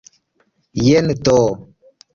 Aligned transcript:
Jen 0.87 1.15
do! 1.29 1.39